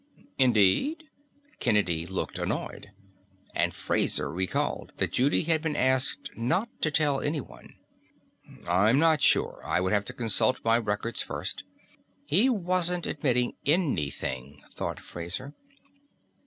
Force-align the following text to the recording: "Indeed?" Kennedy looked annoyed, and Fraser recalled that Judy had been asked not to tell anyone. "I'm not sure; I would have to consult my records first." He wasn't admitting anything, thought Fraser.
"Indeed?" 0.39 1.11
Kennedy 1.59 2.07
looked 2.07 2.39
annoyed, 2.39 2.89
and 3.53 3.71
Fraser 3.71 4.31
recalled 4.31 4.93
that 4.97 5.11
Judy 5.11 5.43
had 5.43 5.61
been 5.61 5.75
asked 5.75 6.31
not 6.35 6.69
to 6.81 6.89
tell 6.89 7.21
anyone. 7.21 7.75
"I'm 8.67 8.97
not 8.97 9.21
sure; 9.21 9.61
I 9.63 9.79
would 9.79 9.93
have 9.93 10.05
to 10.05 10.13
consult 10.13 10.65
my 10.65 10.79
records 10.79 11.21
first." 11.21 11.65
He 12.25 12.49
wasn't 12.49 13.05
admitting 13.05 13.57
anything, 13.67 14.63
thought 14.71 14.99
Fraser. 14.99 15.53